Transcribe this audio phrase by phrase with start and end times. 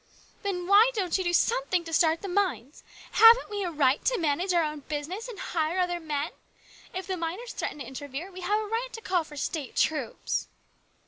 [0.41, 2.83] "Then why don't you do something to start the mines?
[3.11, 6.31] Haven't we a right to manage our own business and hire other men?
[6.91, 10.47] If the miners threaten to interfere, we have a right to call for State troops."